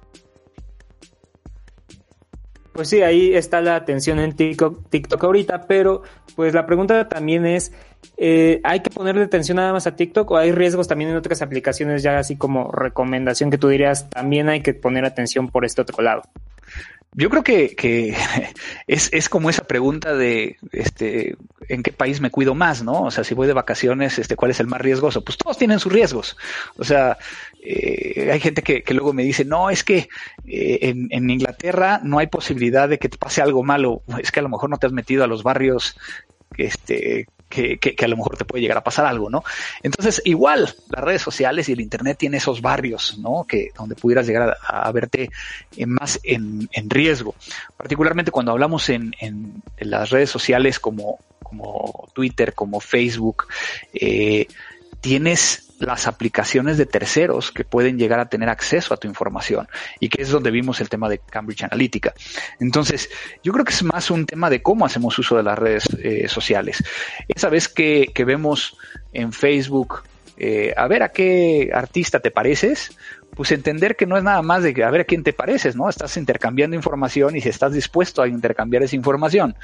[2.73, 6.01] Pues sí, ahí está la atención en TikTok, TikTok ahorita, pero
[6.35, 7.71] pues la pregunta también es,
[8.17, 11.43] eh, ¿hay que ponerle atención nada más a TikTok o hay riesgos también en otras
[11.43, 15.83] aplicaciones ya así como recomendación que tú dirías, también hay que poner atención por este
[15.83, 16.23] otro lado?
[17.15, 18.15] Yo creo que, que
[18.87, 21.35] es, es, como esa pregunta de este
[21.69, 23.03] en qué país me cuido más, ¿no?
[23.03, 25.23] O sea, si voy de vacaciones, este, ¿cuál es el más riesgoso?
[25.23, 26.37] Pues todos tienen sus riesgos.
[26.77, 27.17] O sea,
[27.63, 30.09] eh, hay gente que, que, luego me dice, no, es que
[30.45, 34.01] eh, en, en, Inglaterra no hay posibilidad de que te pase algo malo.
[34.21, 35.95] Es que a lo mejor no te has metido a los barrios
[36.57, 39.43] este, que, que, que, a lo mejor te puede llegar a pasar algo, ¿no?
[39.83, 43.45] Entonces, igual, las redes sociales y el Internet tiene esos barrios, ¿no?
[43.47, 45.29] Que donde pudieras llegar a, verte
[45.77, 47.35] en más en, en, riesgo.
[47.77, 53.45] Particularmente cuando hablamos en, en, en, las redes sociales como, como Twitter, como Facebook,
[53.93, 54.47] eh,
[55.01, 59.67] tienes las aplicaciones de terceros que pueden llegar a tener acceso a tu información
[59.99, 62.13] y que es donde vimos el tema de Cambridge Analytica.
[62.59, 63.09] Entonces,
[63.43, 66.27] yo creo que es más un tema de cómo hacemos uso de las redes eh,
[66.27, 66.83] sociales.
[67.27, 68.77] Esa vez que, que, vemos
[69.11, 70.03] en Facebook,
[70.37, 72.97] eh, a ver a qué artista te pareces,
[73.35, 75.89] pues entender que no es nada más de a ver a quién te pareces, ¿no?
[75.89, 79.55] Estás intercambiando información y si estás dispuesto a intercambiar esa información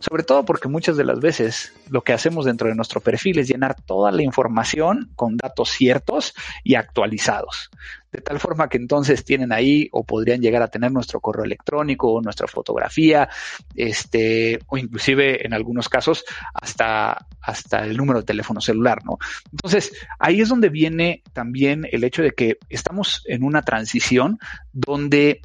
[0.00, 3.48] sobre todo porque muchas de las veces lo que hacemos dentro de nuestro perfil es
[3.48, 6.34] llenar toda la información con datos ciertos
[6.64, 7.70] y actualizados.
[8.10, 12.20] De tal forma que entonces tienen ahí o podrían llegar a tener nuestro correo electrónico
[12.22, 13.28] nuestra fotografía,
[13.74, 19.18] este, o inclusive en algunos casos hasta, hasta el número de teléfono celular, ¿no?
[19.52, 24.38] Entonces, ahí es donde viene también el hecho de que estamos en una transición
[24.72, 25.42] donde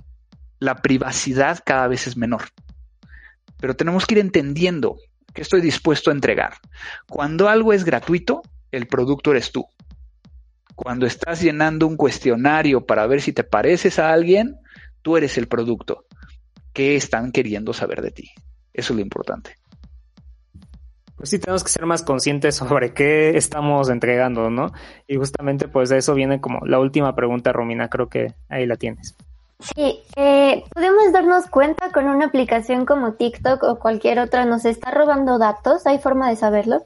[0.60, 2.46] la privacidad cada vez es menor
[3.60, 4.98] pero tenemos que ir entendiendo
[5.34, 6.54] que estoy dispuesto a entregar.
[7.08, 8.42] Cuando algo es gratuito,
[8.72, 9.66] el producto eres tú.
[10.76, 14.58] Cuando estás llenando un cuestionario para ver si te pareces a alguien,
[15.02, 16.06] tú eres el producto.
[16.74, 18.32] ¿Qué están queriendo saber de ti?
[18.74, 19.56] Eso es lo importante.
[21.16, 24.74] Pues sí, tenemos que ser más conscientes sobre qué estamos entregando, ¿no?
[25.08, 28.76] Y justamente pues de eso viene como la última pregunta, Romina, creo que ahí la
[28.76, 29.16] tienes.
[29.74, 34.92] Sí, eh, podemos darnos cuenta con una aplicación como TikTok o cualquier otra nos está
[34.92, 35.88] robando datos.
[35.88, 36.84] ¿Hay forma de saberlo?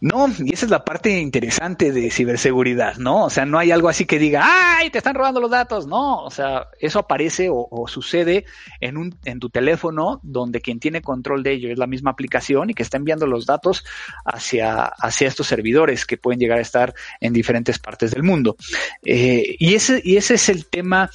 [0.00, 3.24] No, y esa es la parte interesante de ciberseguridad, ¿no?
[3.24, 5.88] O sea, no hay algo así que diga, ¡ay, te están robando los datos!
[5.88, 8.44] No, o sea, eso aparece o, sucede
[8.80, 12.70] en, un, en tu teléfono donde quien tiene control de ello es la misma aplicación
[12.70, 13.84] y que está enviando los datos
[14.24, 18.56] hacia, hacia estos servidores que pueden llegar a estar en diferentes partes del mundo.
[19.04, 21.10] Eh, y, ese, y ese es el tema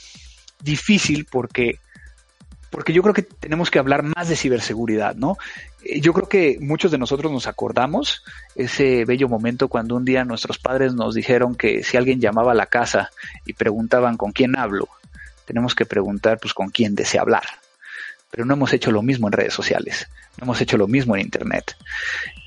[0.64, 1.80] difícil porque,
[2.70, 5.38] porque yo creo que tenemos que hablar más de ciberseguridad, ¿no?
[6.02, 8.24] Yo creo que muchos de nosotros nos acordamos
[8.56, 12.56] ese bello momento cuando un día nuestros padres nos dijeron que si alguien llamaba a
[12.56, 13.12] la casa
[13.46, 14.88] y preguntaban con quién hablo,
[15.46, 17.44] tenemos que preguntar pues con quién desea hablar.
[18.32, 20.08] pero no hemos hecho lo mismo en redes sociales,
[20.40, 21.76] no hemos hecho lo mismo en Internet.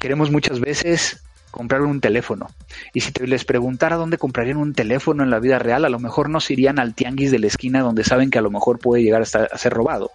[0.00, 1.22] Queremos muchas veces
[1.56, 2.48] comprar un teléfono.
[2.92, 5.98] Y si te les preguntara dónde comprarían un teléfono en la vida real, a lo
[5.98, 8.78] mejor no se irían al tianguis de la esquina donde saben que a lo mejor
[8.78, 10.10] puede llegar a ser robado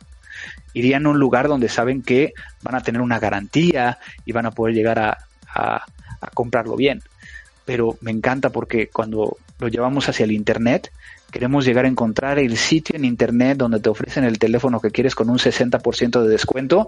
[0.74, 4.52] irían a un lugar donde saben que van a tener una garantía y van a
[4.52, 5.18] poder llegar a,
[6.34, 7.02] comprarlo bien.
[7.66, 10.92] Pero me encanta porque cuando lo llevamos hacia el Internet,
[11.32, 15.16] queremos llegar a encontrar el sitio en Internet donde te ofrecen el teléfono que quieres
[15.16, 16.88] con un 60% de descuento,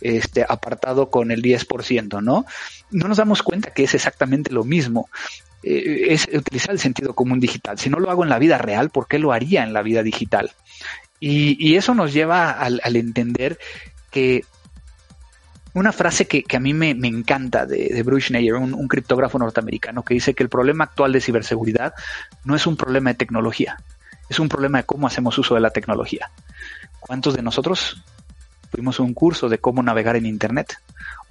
[0.00, 2.44] este, apartado con el 10%, ¿no?
[2.90, 5.08] No nos damos cuenta que es exactamente lo mismo.
[5.62, 7.78] Eh, es utilizar el sentido común digital.
[7.78, 10.02] Si no lo hago en la vida real, ¿por qué lo haría en la vida
[10.02, 10.50] digital?
[11.24, 13.56] Y, eso nos lleva al, entender
[14.10, 14.44] que
[15.74, 20.14] una frase que, a mí me, encanta de, de Bruce Schneier, un, criptógrafo norteamericano, que
[20.14, 21.94] dice que el problema actual de ciberseguridad
[22.44, 23.78] no es un problema de tecnología,
[24.28, 26.30] es un problema de cómo hacemos uso de la tecnología.
[27.00, 28.02] ¿Cuántos de nosotros
[28.72, 30.78] tuvimos un curso de cómo navegar en Internet?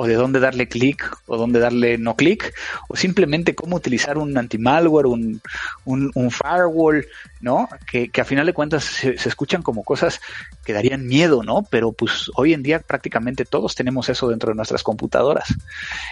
[0.02, 2.54] o de dónde darle clic o dónde darle no clic,
[2.88, 5.42] o simplemente cómo utilizar un anti-malware, un,
[5.86, 7.06] un, firewall,
[7.40, 7.70] ¿no?
[7.86, 10.20] Que, que, a final de cuentas se, escuchan como cosas
[10.66, 11.68] que darían miedo, ¿no?
[11.70, 15.54] Pero pues hoy en día prácticamente todos tenemos eso dentro de nuestras computadoras.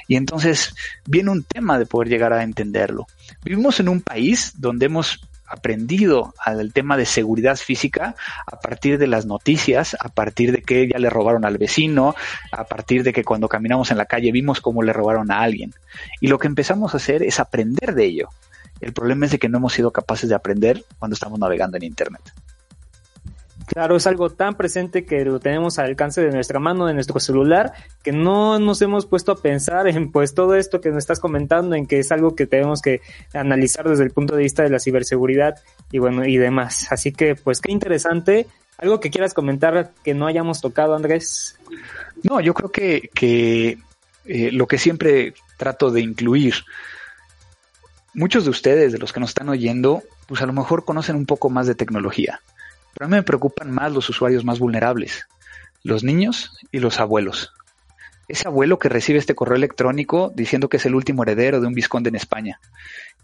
[0.08, 0.76] Y entonces
[1.08, 3.08] viene un tema de poder llegar a entenderlo.
[3.44, 9.08] Vivimos en un país donde hemos aprendido al tema de seguridad física a partir de
[9.08, 12.16] las noticias, a partir de que ya le robaron al vecino,
[12.52, 15.74] a partir de que cuando caminamos en la calle vimos cómo le robaron a alguien.
[16.22, 18.30] Y lo que empezamos a hacer es aprender de ello.
[18.80, 21.84] El problema es de que no hemos sido capaces de aprender cuando estamos navegando en
[21.84, 22.22] Internet.
[23.70, 27.20] Claro, es algo tan presente que lo tenemos al alcance de nuestra mano, de nuestro
[27.20, 31.20] celular, que no nos hemos puesto a pensar en pues todo esto que nos estás
[31.20, 33.02] comentando, en que es algo que tenemos que
[33.32, 36.92] analizar desde el punto de vista de la ciberseguridad y bueno, y demás.
[36.92, 38.48] Así que pues qué interesante.
[38.80, 41.60] ¿Algo que quieras comentar que no hayamos tocado, Andrés?
[42.24, 43.78] No, yo creo que, que
[44.26, 46.56] eh, lo que siempre trato de incluir,
[48.16, 51.28] muchos de ustedes, de los que nos están oyendo, pues a lo mejor conocen un
[51.28, 52.42] poco más de tecnología
[52.94, 55.28] pero a mí me preocupan más los usuarios más vulnerables,
[55.84, 57.54] los niños y los abuelos.
[58.28, 61.74] Ese abuelo que recibe este correo electrónico diciendo que es el último heredero de un
[61.74, 62.60] vizconde en España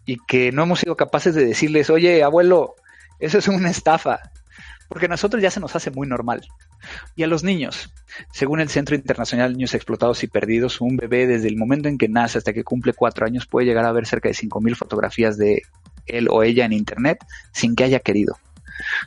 [0.06, 2.76] y que no hemos sido capaces de decirles, oye, abuelo,
[3.20, 4.20] eso es una estafa,
[4.88, 6.48] porque a nosotros ya se nos hace muy normal.
[7.16, 7.92] Y a los niños,
[8.32, 11.98] según el Centro Internacional de Niños Explotados y Perdidos, un bebé desde el momento en
[11.98, 15.38] que nace hasta que cumple cuatro años puede llegar a ver cerca de 5.000 fotografías
[15.38, 15.64] de
[16.06, 17.18] él o ella en Internet
[17.52, 18.38] sin que haya querido.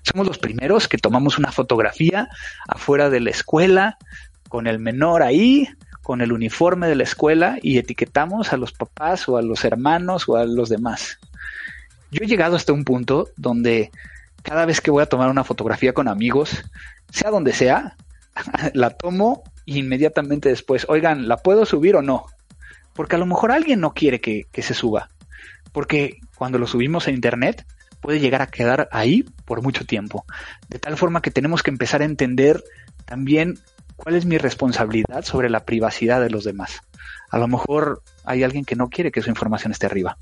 [0.02, 2.28] Somos los primeros que tomamos una fotografía
[2.66, 3.98] afuera de la escuela
[4.48, 5.68] con el menor ahí,
[6.02, 10.28] con el uniforme de la escuela y etiquetamos a los papás o a los hermanos
[10.28, 11.18] o a los demás.
[12.10, 13.90] Yo he llegado hasta un punto donde
[14.42, 16.64] cada vez que voy a tomar una fotografía con amigos,
[17.10, 17.96] sea donde sea,
[18.74, 22.24] la tomo inmediatamente después, oigan, ¿la puedo subir o no?
[22.94, 25.10] Porque a lo mejor alguien no quiere que, que se suba.
[25.72, 27.66] Porque cuando lo subimos a internet,
[28.00, 30.24] puede llegar a quedar ahí por mucho tiempo.
[30.68, 32.62] De tal forma que tenemos que empezar a entender
[33.04, 33.58] también
[33.96, 36.80] cuál es mi responsabilidad sobre la privacidad de los demás.
[37.30, 40.16] A lo mejor hay alguien que no quiere que su información esté arriba.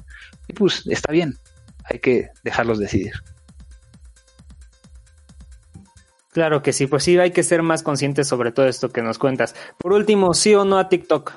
[0.48, 1.36] Y pues está bien,
[1.84, 3.12] hay que dejarlos decidir.
[6.32, 9.18] Claro que sí, pues sí, hay que ser más conscientes sobre todo esto que nos
[9.18, 9.54] cuentas.
[9.78, 11.32] Por último, sí o no a TikTok.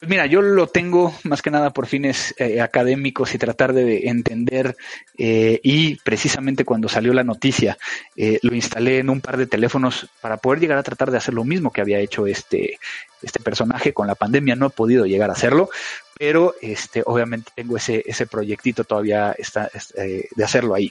[0.00, 4.08] Pues mira, yo lo tengo más que nada por fines eh, académicos y tratar de
[4.08, 4.76] entender
[5.16, 7.78] eh, y precisamente cuando salió la noticia
[8.16, 11.32] eh, lo instalé en un par de teléfonos para poder llegar a tratar de hacer
[11.32, 12.78] lo mismo que había hecho este,
[13.22, 14.56] este personaje con la pandemia.
[14.56, 15.70] No he podido llegar a hacerlo,
[16.18, 20.90] pero este, obviamente tengo ese, ese proyectito todavía está, de hacerlo ahí.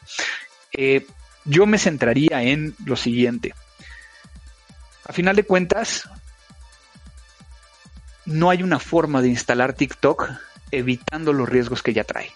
[1.46, 3.54] yo me centraría en lo siguiente.
[5.06, 6.08] A final de cuentas,
[8.26, 10.30] no hay una forma de instalar TikTok
[10.72, 12.32] evitando los riesgos que ya trae.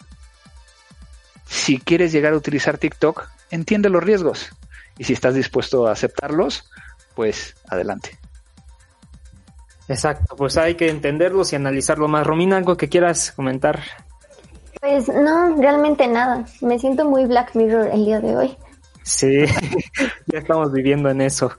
[1.46, 4.50] Si quieres llegar a utilizar TikTok, entiende los riesgos.
[4.98, 6.70] Y si estás dispuesto a aceptarlos,
[7.16, 8.18] pues adelante.
[9.88, 12.28] Exacto, pues hay que entenderlos y analizarlo más.
[12.28, 13.82] Romina, ¿algo que quieras comentar?
[14.82, 16.46] Pues no, realmente nada.
[16.62, 18.58] Me siento muy Black Mirror el día de hoy.
[19.04, 19.46] Sí,
[20.28, 21.52] ya estamos viviendo en eso.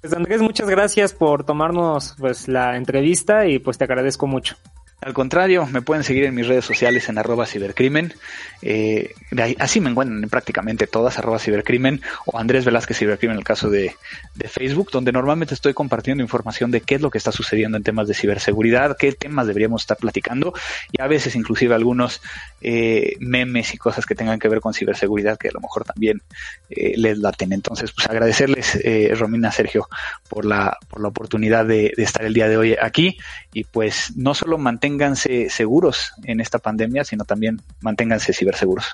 [0.00, 4.56] Pues Andrés, muchas gracias por tomarnos pues la entrevista y pues te agradezco mucho.
[5.00, 8.12] Al contrario, me pueden seguir en mis redes sociales en arroba cibercrimen.
[8.60, 9.14] Eh,
[9.58, 13.70] así me encuentran en prácticamente todas, arroba cibercrimen o Andrés Velázquez Cibercrimen en el caso
[13.70, 13.96] de,
[14.34, 17.82] de Facebook, donde normalmente estoy compartiendo información de qué es lo que está sucediendo en
[17.82, 20.52] temas de ciberseguridad, qué temas deberíamos estar platicando
[20.92, 22.20] y a veces inclusive algunos
[22.60, 26.22] eh, memes y cosas que tengan que ver con ciberseguridad que a lo mejor también
[26.68, 27.52] eh, les laten.
[27.52, 29.88] Entonces, pues agradecerles, eh, Romina, Sergio,
[30.28, 33.18] por la, por la oportunidad de, estar el día de hoy aquí
[33.52, 34.58] y pues no solo
[34.90, 38.86] manténganse seguros en esta pandemia, sino también manténganse ciberseguros.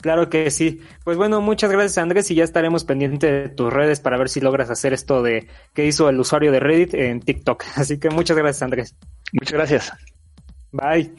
[0.00, 0.80] Claro que sí.
[1.04, 4.40] Pues bueno, muchas gracias Andrés y ya estaremos pendientes de tus redes para ver si
[4.40, 7.64] logras hacer esto de que hizo el usuario de Reddit en TikTok.
[7.76, 8.94] Así que muchas gracias Andrés.
[9.32, 9.92] Muchas gracias.
[10.72, 11.12] Bye.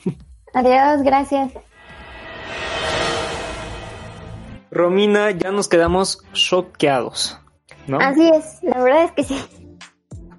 [0.53, 1.51] Adiós, gracias.
[4.69, 7.39] Romina, ya nos quedamos choqueados,
[7.87, 7.99] ¿no?
[7.99, 9.56] Así es, la verdad es que sí.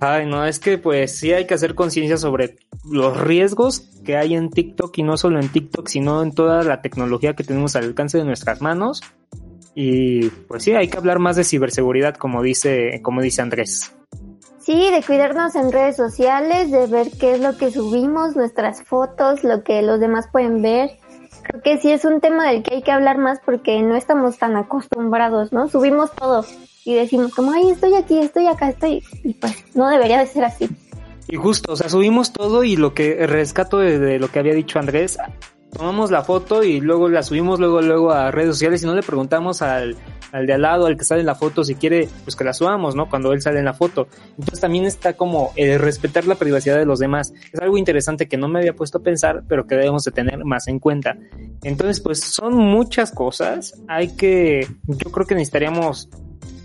[0.01, 2.57] Ay, no, es que pues sí hay que hacer conciencia sobre
[2.89, 6.83] los riesgos que hay en TikTok y no solo en TikTok, sino en toda la
[6.83, 9.03] tecnología que tenemos al alcance de nuestras manos.
[9.75, 13.93] Y pues sí, hay que hablar más de ciberseguridad, como dice, como dice Andrés.
[14.61, 19.43] Sí, de cuidarnos en redes sociales, de ver qué es lo que subimos, nuestras fotos,
[19.43, 20.91] lo que los demás pueden ver.
[21.43, 24.39] Creo que sí es un tema del que hay que hablar más porque no estamos
[24.39, 25.69] tan acostumbrados, ¿no?
[25.69, 26.45] Subimos todo
[26.89, 29.05] y decimos como, ay, estoy aquí, estoy acá, estoy...
[29.23, 30.71] Y pues no debería de ser así.
[31.29, 34.79] Y justo, o sea, subimos todo y lo que rescato de, lo que había dicho
[34.79, 35.19] Andrés,
[35.71, 39.03] tomamos la foto y luego la subimos luego luego a redes sociales y no le
[39.03, 39.97] preguntamos al,
[40.33, 42.55] al de al lado, al que sale en la foto, si quiere, pues que la
[42.55, 43.11] subamos, ¿no?
[43.11, 44.09] Cuando él sale en la foto.
[44.39, 47.35] Entonces también está como el respetar la privacidad de los demás.
[47.53, 50.43] Es algo interesante que no me había puesto a pensar, pero que debemos de tener
[50.43, 51.19] más en cuenta.
[51.63, 53.79] Entonces, pues son muchas cosas.
[53.89, 56.09] Hay que, yo creo que necesitaríamos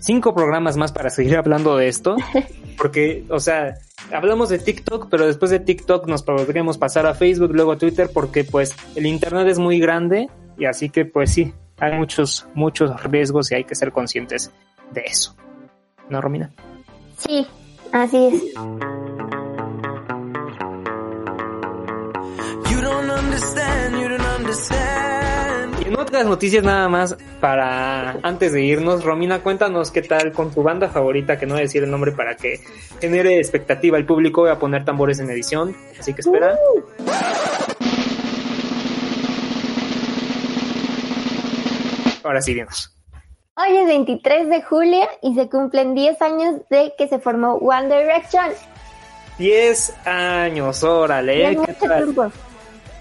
[0.04, 2.16] cinco programas más para seguir hablando de esto.
[2.78, 3.74] Porque, o sea,
[4.12, 8.10] hablamos de TikTok, pero después de TikTok nos podríamos pasar a Facebook, luego a Twitter,
[8.12, 10.28] porque pues el Internet es muy grande
[10.58, 14.50] y así que pues sí, hay muchos, muchos riesgos y hay que ser conscientes
[14.92, 15.36] de eso.
[16.08, 16.50] ¿No, Romina?
[17.16, 17.46] Sí,
[17.92, 18.42] así es.
[25.94, 30.62] En otras noticias nada más para antes de irnos, Romina, cuéntanos qué tal con tu
[30.62, 32.60] banda favorita, que no voy a decir el nombre para que
[33.00, 36.58] genere expectativa al público, voy a poner tambores en edición, así que espera.
[42.24, 42.90] Ahora sí, dinos.
[43.56, 47.86] Hoy es 23 de julio y se cumplen 10 años de que se formó One
[47.86, 48.50] Direction.
[49.38, 52.04] 10 años, órale, ¿qué tal?
[52.04, 52.32] tiempo.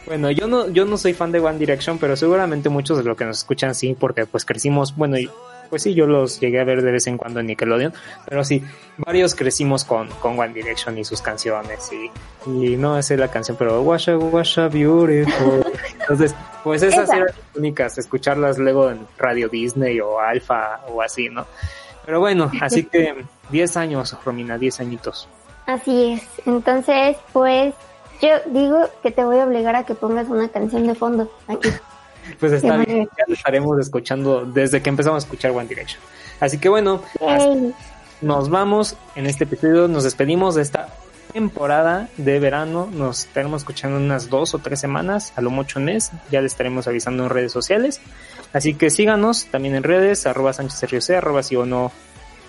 [0.06, 3.16] Bueno, yo no, yo no soy fan de One Direction, pero seguramente muchos de los
[3.16, 5.30] que nos escuchan sí, porque pues crecimos, bueno, y,
[5.70, 7.94] pues sí, yo los llegué a ver de vez en cuando en Nickelodeon,
[8.28, 8.64] pero sí,
[8.98, 12.12] varios crecimos con, con One Direction y sus canciones y,
[12.50, 15.66] y no sé la canción, pero Washa Washa Beautiful.
[16.02, 17.16] Entonces, pues esas Esa.
[17.16, 21.48] eran las únicas, escucharlas luego en Radio Disney o Alfa o así, ¿no?
[22.06, 25.30] Pero bueno, así que 10 años, Romina, 10 añitos.
[25.66, 26.28] Así es.
[26.46, 27.74] Entonces, pues
[28.24, 31.70] yo digo que te voy a obligar a que pongas una canción de fondo aquí.
[32.40, 36.02] Pues está bien, ya lo estaremos escuchando desde que empezamos a escuchar One Direction.
[36.40, 37.02] Así que bueno,
[38.22, 40.88] nos vamos en este episodio, nos despedimos de esta
[41.34, 45.86] temporada de verano, nos estaremos escuchando unas dos o tres semanas, a lo mucho un
[45.86, 48.00] mes, ya les estaremos avisando en redes sociales,
[48.54, 51.92] así que síganos también en redes, arroba Sánchez arroba sí o no,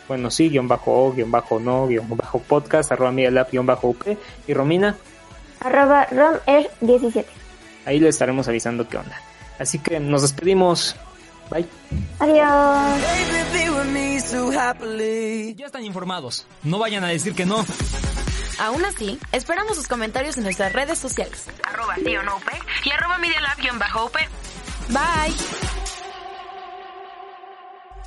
[0.07, 3.89] bueno sí, guion bajo o, guion bajo no, guion bajo podcast, arroba Medialab, guion bajo
[3.89, 4.07] UP,
[4.47, 4.97] y Romina,
[5.64, 7.24] Arroba romair17.
[7.86, 9.20] ahí les estaremos avisando qué onda.
[9.58, 10.94] Así que nos despedimos,
[11.50, 11.66] bye.
[12.18, 13.02] Adiós.
[13.02, 15.54] Baby, be with me so happily.
[15.56, 16.46] Ya están informados.
[16.62, 17.64] No vayan a decir que no.
[18.58, 21.46] Aún así, esperamos sus comentarios en nuestras redes sociales.
[21.62, 22.14] Arroba y
[22.90, 24.16] arroba Media Lab-UP.
[24.90, 25.34] Bye.